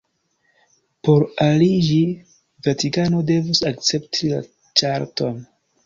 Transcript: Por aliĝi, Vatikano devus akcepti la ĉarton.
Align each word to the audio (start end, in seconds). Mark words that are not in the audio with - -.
Por 1.07 1.25
aliĝi, 1.47 1.99
Vatikano 2.71 3.23
devus 3.31 3.65
akcepti 3.73 4.35
la 4.35 4.45
ĉarton. 4.83 5.43